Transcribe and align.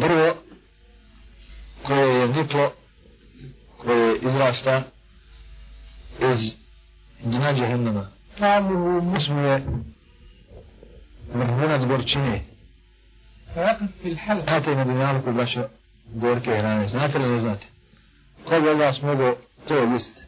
drvo 0.00 0.34
koje 1.82 2.20
je 2.20 2.28
niklo, 2.28 2.72
koje 3.78 4.16
izrasta 4.22 4.82
iz 6.32 6.56
dna 7.22 7.54
džehennama. 7.54 8.10
Tamo 8.38 9.00
mu 9.30 9.40
je 9.40 9.64
vrhunac 11.34 11.84
gorčine. 11.84 12.44
Znate 14.44 14.74
na 14.74 14.84
dunjalku 14.84 15.32
baš 15.32 15.56
gorke 16.14 16.50
hrane, 16.50 16.88
znate 16.88 17.18
li 17.18 17.28
ne 17.28 17.38
znate? 17.38 17.66
Ko 18.44 18.60
bi 18.60 18.68
od 18.68 18.78
vas 18.78 19.02
mogo 19.02 19.36
to 19.68 19.74
jesti? 19.74 20.24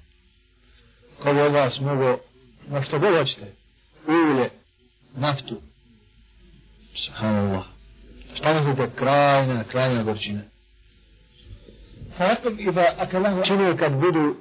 Ko 1.23 1.33
bi 1.33 1.41
od 1.41 1.53
vas 1.53 1.81
mogo, 1.81 2.19
na 2.69 2.83
što 2.83 2.99
god 2.99 3.19
hoćete, 3.19 3.53
ulje, 4.07 4.51
naftu, 5.15 5.61
subhanallah. 6.95 7.78
Šta 8.39 8.55
mislite, 8.55 8.91
krajna, 8.97 9.65
krajna 9.65 10.03
gorčina? 10.03 10.41
Čini 13.45 13.77
kad 13.79 13.93
budu 13.93 14.37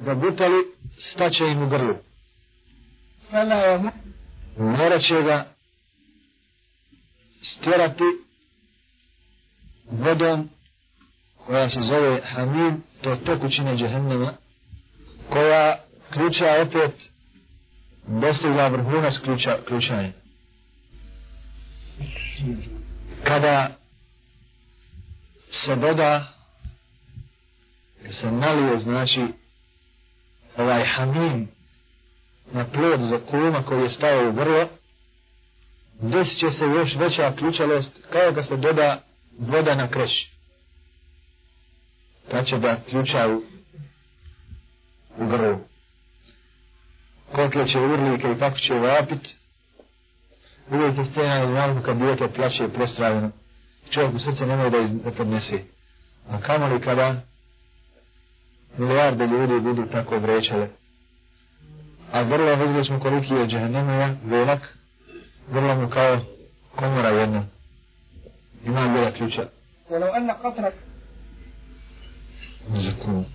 ga 0.00 0.14
butali, 0.14 0.64
staće 0.98 1.46
im 1.46 1.62
u 1.62 1.68
grlu. 1.68 1.94
Morat 4.56 5.02
će 5.02 5.22
ga 5.22 5.44
stjerati 7.42 8.04
vodom 9.90 10.50
koja 11.36 11.68
se 11.68 11.80
zove 11.82 12.20
Hamid, 12.24 12.74
to 13.02 13.10
je 13.10 13.24
tekućina 13.24 13.74
džehennema, 13.74 14.32
koja 15.30 15.84
ključa 16.10 16.46
opet 16.62 17.10
dostigla 18.06 18.68
vrhunac 18.68 19.18
ključa, 19.18 19.58
ključanja. 19.66 20.12
Kada 23.26 23.76
se 25.50 25.76
doda, 25.76 26.32
se 28.10 28.30
nalije, 28.30 28.78
znači, 28.78 29.20
ovaj 30.56 30.84
hamim 30.84 31.48
na 32.52 32.66
plod 32.66 33.00
za 33.00 33.18
kuma 33.30 33.62
koji 33.62 33.82
je 33.82 33.88
stao 33.88 34.28
u 34.28 34.32
grlo, 34.32 34.68
desit 36.00 36.38
će 36.38 36.50
se 36.50 36.64
još 36.64 36.96
veća 36.96 37.32
ključalost 37.38 38.06
kao 38.12 38.30
da 38.30 38.42
se 38.42 38.56
doda 38.56 39.02
voda 39.38 39.74
na 39.74 39.88
kreš. 39.90 40.32
Ta 42.30 42.44
će 42.44 42.58
da 42.58 42.80
ključa 42.90 43.28
u, 43.28 43.42
u 45.18 45.26
grlu. 45.26 45.58
Koliko 47.32 47.64
će 47.64 47.78
urlike 47.78 48.32
i 48.32 48.38
kako 48.38 48.58
će 48.58 48.74
vapit, 48.74 49.36
uvijek 50.71 50.97
je 50.97 51.05
scena 51.05 51.39
na 51.39 51.45
dnjavku 51.45 51.81
kad 51.85 51.97
dijete 51.97 52.27
plaće 52.27 52.65
i 52.65 52.69
prestravljeno. 52.69 53.31
Čovjek 53.89 54.13
u 54.13 54.19
srce 54.19 54.45
nemoj 54.45 54.69
da, 54.69 54.77
iz, 54.77 54.89
da 54.89 55.11
podnese. 55.11 55.59
A 56.29 56.41
kamo 56.41 56.67
li 56.67 56.81
kada 56.81 57.21
milijarde 58.77 59.27
ljudi 59.27 59.59
budu 59.59 59.85
tako 59.85 60.19
vrećale. 60.19 60.67
A 62.11 62.23
grlo 62.23 62.55
vidjeli 62.55 62.85
smo 62.85 62.99
koliki 62.99 63.33
je 63.33 63.47
džahennemija, 63.47 64.15
velak, 64.25 64.77
vrlo 65.51 65.75
mu 65.75 65.89
kao 65.89 66.19
komora 66.75 67.09
jedna. 67.09 67.43
Ima 68.65 68.87
bila 68.87 69.11
ključa. 69.11 69.47
ولو 69.91 70.15
أن 70.15 70.31
قطرة 70.31 70.71
Zakum. 72.73 73.25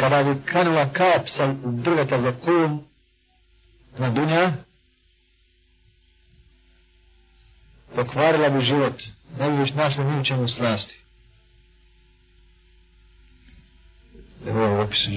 Kada 0.00 0.22
bi 0.22 0.40
kanula 0.44 0.92
kap 0.92 1.28
sa 1.28 1.54
drveta 1.64 2.20
za 2.20 2.32
kum 2.32 2.84
na 3.98 4.10
dunja, 4.10 4.52
pokvarila 7.95 8.49
bi 8.49 8.61
život. 8.61 9.03
Ne 9.39 9.51
bi 9.51 9.57
već 9.57 9.73
našli 9.73 10.03
ni 10.03 10.19
u 10.19 10.23
čemu 10.23 10.47
slasti. 10.47 11.03
Evo 14.47 14.61
je 14.61 14.69
u 14.69 14.81
opisu. 14.81 15.11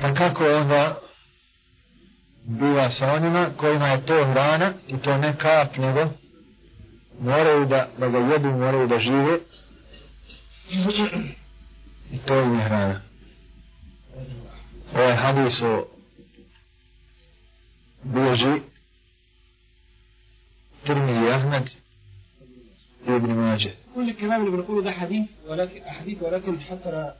Pa 0.00 0.14
kako 0.14 0.44
onda 0.44 0.98
biva 2.44 2.90
sa 2.90 3.12
onima 3.12 3.50
kojima 3.56 3.88
je 3.88 4.06
to 4.06 4.24
hrana 4.24 4.72
i 4.88 4.98
to 4.98 5.18
ne 5.18 5.36
kap 5.38 5.76
nego 5.76 6.10
moraju 7.20 7.66
da, 7.66 7.88
da 7.98 8.08
ga 8.08 8.18
jedu, 8.18 8.50
moraju 8.50 8.86
da 8.86 8.98
žive 8.98 9.38
i 12.12 12.18
to 12.18 12.40
im 12.40 12.58
je 12.58 12.64
hrana. 12.64 13.00
Ovaj 14.94 15.14
hadis 15.14 15.62
o 15.62 15.86
bilježi 18.02 18.60
Ahmed 21.36 21.66
i 23.08 23.10
Ibn 23.16 23.30
Mađe. 23.32 23.70
كل 23.94 24.10
الكلام 24.10 24.40
اللي 24.40 24.56
بنقوله 24.56 24.82
ده 24.82 24.92
حديث 24.92 25.26
ولكن 25.48 25.82
أحاديث 25.82 26.22
ولكن 26.22 26.60
حتى 26.60 27.12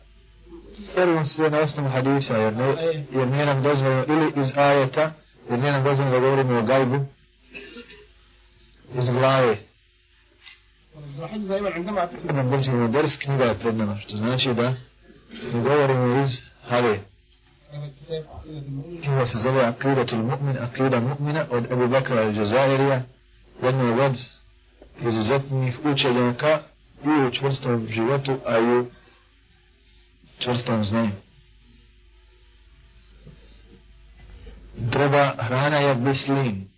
Prvo 0.94 1.25
se 1.25 1.50
na 1.50 1.59
osnovu 1.60 1.88
hadisa, 1.88 2.37
jer, 2.37 2.56
ne, 2.56 2.66
jer 3.12 3.28
nije 3.28 3.47
nam 3.47 3.62
dozvoljeno, 3.62 4.04
ili 4.09 4.32
iz 4.37 4.53
ajeta, 4.59 5.12
jer 5.50 5.59
nije 5.59 5.72
nam 5.72 5.84
dozvoljeno 5.84 6.21
da 6.21 6.21
govorimo 6.21 6.59
o 6.59 6.62
gajbu, 6.62 7.06
iz 8.99 9.10
glave. 9.10 9.56
Imam 12.31 12.50
Brzinimo 12.50 12.88
Ders, 12.88 13.16
knjiga 13.16 13.44
je 13.44 13.59
pred 13.59 13.77
nama, 13.77 13.98
što 13.98 14.16
znači 14.16 14.54
da 14.54 14.75
ne 15.53 15.60
govorimo 15.62 16.22
iz 16.22 16.43
المؤمن 16.71 16.98
Knjiga 19.03 19.27
se 19.27 19.38
zove 19.38 19.65
Akidatul 19.65 20.19
Mu'min, 20.19 20.56
Akida 20.62 21.00
Mu'mina 21.00 21.44
od 21.50 21.72
Ebu 21.72 21.88
Bakra 21.88 22.16
al-Jazairija, 22.16 23.00
jednog 23.62 23.98
od 23.98 24.28
izuzetnih 25.08 25.78
učenjaka 25.84 26.62
i 27.04 27.08
u 27.08 27.30
čvrstom 27.30 27.86
životu, 27.88 28.38
a 28.46 28.58
i 28.58 28.78
u 28.78 28.86
čvrstom 30.38 30.84
znanju. 30.84 31.12
Treba 34.90 35.34
hrana 35.38 35.76
je 35.76 35.94
bislin. 35.94 36.68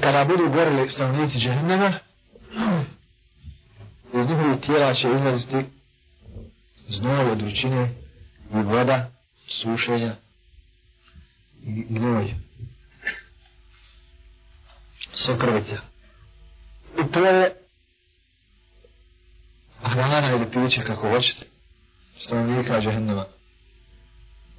Kada 0.00 0.24
budu 0.24 0.48
gorili 0.48 0.90
stanovnici 0.90 1.38
džehennema, 1.38 1.92
iz 4.14 4.28
njihovih 4.28 4.60
tijela 4.60 4.94
će 4.94 5.08
izlaziti 5.08 5.64
znoj 6.88 7.30
od 7.30 7.40
ručine 7.40 7.94
i 8.54 8.62
voda, 8.62 9.10
sušenja 9.48 10.16
i 11.62 11.84
gnoj. 11.88 12.34
Sokrvica. 15.20 15.76
I 16.98 17.12
to 17.12 17.24
je 17.24 17.54
hrana 19.82 20.30
ili 20.30 20.50
piće 20.50 20.84
kako 20.84 21.08
hoćete 21.08 21.46
stanovnika 22.18 22.80
džehennema. 22.80 23.24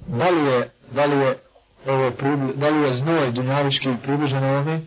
Da 0.06 0.28
li 0.28 0.50
je, 0.50 0.70
da 0.92 1.04
li 1.04 1.16
je 1.16 1.38
ovo 1.86 2.10
pribli, 2.10 2.52
da 2.56 2.68
li 2.68 2.88
je 2.88 2.94
znoj 2.94 3.32
dunjavički 3.32 3.88
približan 4.02 4.44
ovome? 4.44 4.80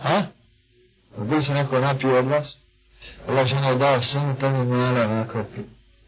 Ha? 0.00 0.22
Bi 1.18 1.42
se 1.42 1.54
neko 1.54 1.78
napio 1.78 2.18
od 2.18 2.26
vas? 2.26 2.58
Allah 3.28 3.46
žena 3.46 3.68
je 3.68 3.76
dao 3.76 4.02
samo 4.02 4.34
tamo 4.40 4.64
mala 4.64 5.04
onako 5.04 5.44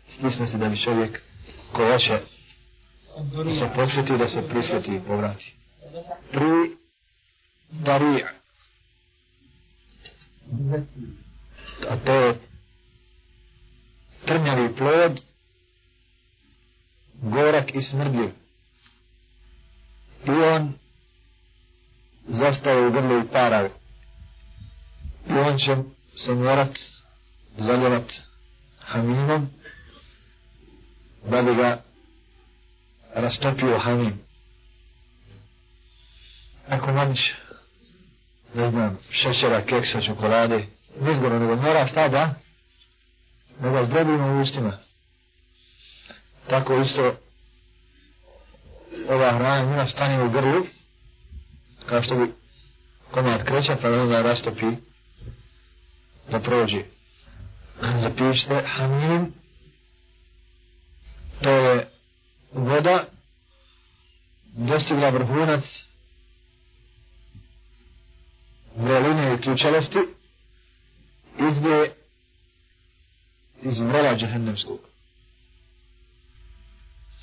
stisne 0.09 0.47
se 0.47 0.59
da 0.59 0.69
bi 0.69 0.77
čovjek 0.77 1.23
ko 1.73 1.93
hoće 1.93 2.21
da 3.45 3.53
se 3.53 3.69
posjeti 3.75 4.19
da 4.19 4.29
se 4.29 4.49
prisjeti 4.49 4.95
i 4.95 5.01
povrati. 5.07 5.57
Tri 6.33 6.77
darija. 7.71 8.33
A 11.91 11.97
to 12.05 12.13
je 12.13 12.39
trnjavi 14.25 14.77
plod, 14.77 15.21
gorak 17.23 17.75
i 17.75 17.83
smrdljiv. 17.83 18.31
I 20.27 20.31
on 20.31 20.73
zastaje 22.29 22.87
u 22.87 22.91
grlu 22.91 23.21
i 23.21 23.29
parao. 23.33 23.69
I 25.29 25.33
on 25.33 25.59
će 25.59 25.77
se 26.17 26.35
morat 26.35 26.79
zaljevat 27.59 28.13
hamimom 28.79 29.49
da 31.31 31.43
bi 31.43 31.55
ga 31.55 31.83
rastopio 33.15 33.79
hamim. 33.79 34.21
Ako 36.69 36.93
manjiš 36.93 37.35
ne 38.57 38.71
znam, 38.71 38.99
šećera, 39.11 39.63
keksa, 39.63 40.01
čokolade, 40.01 40.67
nizgoro, 41.01 41.39
nego 41.39 41.57
mora 41.57 41.87
šta 41.87 42.09
da, 42.09 42.35
da 43.61 43.71
ga 43.71 43.83
zdrobimo 43.83 44.27
u 44.27 44.41
ustima. 44.41 44.79
Tako 46.47 46.79
isto 46.79 47.15
ova 49.09 49.33
hrana 49.33 49.65
njima 49.65 49.87
stane 49.87 50.23
u 50.25 50.31
grlu, 50.31 50.67
kao 51.87 52.03
što 52.03 52.17
bi 52.17 52.33
komad 53.11 53.45
kreća, 53.45 53.77
pa 53.83 53.89
da 53.91 54.03
onda 54.03 54.23
rastopi 54.23 54.67
da 56.31 56.41
prođe. 56.41 56.83
Zapišite 57.97 58.63
hamilim, 58.67 59.35
to 61.43 61.51
je 61.51 61.89
voda, 62.53 63.05
dostigla 64.45 65.11
vrhunac 65.11 65.87
vreline 68.77 69.35
i 69.35 69.41
ključalosti 69.41 69.99
izbije 71.49 71.95
iz 73.63 73.81
vrela 73.81 74.17
džehennemskog. 74.17 74.79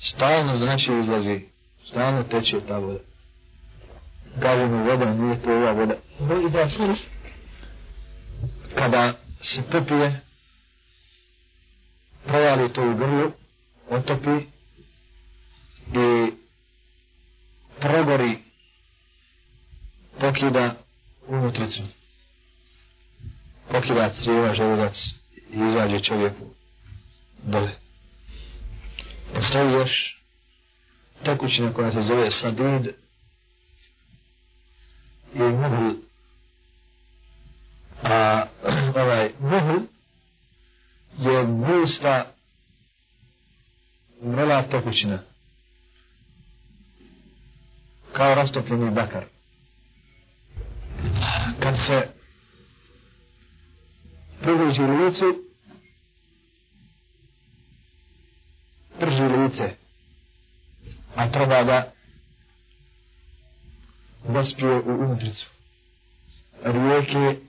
Stalno 0.00 0.56
znači 0.56 0.92
izlazi, 1.02 1.40
stalno 1.84 2.22
teče 2.22 2.60
ta 2.68 2.78
voda. 2.78 2.98
Mu 4.68 4.84
voda, 4.84 5.14
nije 5.14 5.42
to 5.42 5.50
ova 5.50 5.72
voda. 5.72 5.94
Kada 8.74 9.12
se 9.42 9.62
popije, 9.72 10.20
provali 12.24 12.72
to 12.72 12.90
u 12.90 12.94
grlu, 12.94 13.32
otopi 13.90 14.46
i 15.94 16.32
progori 17.80 18.38
pokida 20.20 20.83
unutricu. 21.26 21.82
Pokida 23.70 24.10
crijeva, 24.10 24.54
želudac 24.54 25.14
i 25.52 25.58
izađe 25.68 26.00
čovjeku 26.00 26.44
dole. 27.42 27.70
Postoji 29.34 29.72
još 29.72 30.22
tekućina 31.24 31.72
koja 31.72 31.92
se 31.92 32.02
zove 32.02 32.30
sadid 32.30 32.86
i 35.34 35.38
muhl. 35.38 35.90
A 38.02 38.46
ovaj 39.02 39.30
muhl 39.38 39.78
je 41.18 41.44
gusta 41.44 42.34
mrela 44.22 44.62
tekućina 44.62 45.18
kao 48.12 48.34
rastopljeni 48.34 48.90
bakar. 48.90 49.33
Kad 51.60 51.78
se 51.78 52.08
približi 54.40 54.82
licu, 54.82 55.44
prži 58.98 59.22
lice, 59.22 59.70
a 61.14 61.30
treba 61.30 61.64
da 61.64 61.92
dospije 64.28 64.80
u 64.80 65.04
unutricu. 65.04 65.46
Rijeke, 66.64 67.40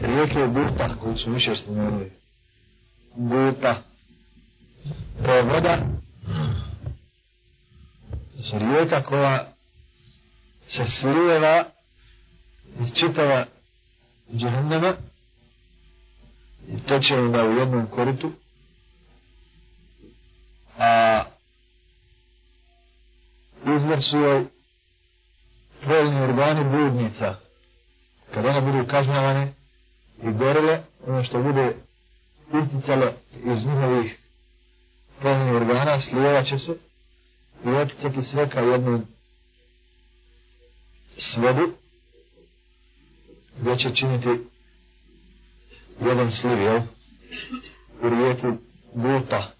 rijeke 0.00 0.46
Gurta, 0.46 0.96
koju 1.00 1.16
su 1.16 1.32
više 1.32 1.56
spomenuli. 1.56 2.12
Gurta. 3.16 3.82
To 5.24 5.32
je 5.32 5.42
voda, 5.42 5.78
znači 8.34 8.64
rijeka 8.64 9.02
koja 9.02 9.54
se 10.68 10.84
slijeva 10.84 11.64
iz 12.80 12.92
čitava 12.92 13.44
džahnama 14.34 14.94
i 16.68 16.82
teče 16.88 17.18
onda 17.18 17.44
u 17.44 17.52
jednom 17.58 17.86
koritu. 17.86 18.32
A 20.78 21.22
izvor 23.76 24.02
su 24.02 24.18
joj 24.18 24.46
prolni 25.80 26.20
organi 26.20 26.64
bludnica. 26.70 27.34
Kada 28.34 28.48
one 28.48 28.60
budu 28.60 28.90
kažnjavane 28.90 29.54
i 30.22 30.32
gorele 30.32 30.82
ono 31.06 31.24
što 31.24 31.42
bude 31.42 31.76
isticalo 32.62 33.12
iz 33.44 33.66
njihovih 33.66 34.18
prolni 35.20 35.50
organa 35.50 36.00
slijevat 36.00 36.46
će 36.46 36.58
se 36.58 36.72
i 37.64 37.68
oticati 37.68 38.22
sve 38.22 38.50
kao 38.50 38.64
jednu 38.64 39.02
svodu 41.18 41.81
gdje 43.60 43.78
će 43.78 43.94
činiti 43.94 44.28
jedan 46.00 46.30
sliv, 46.30 46.58
jel? 46.58 46.80
U 48.02 48.08
rijeku 48.08 48.56
Guta 48.94 49.52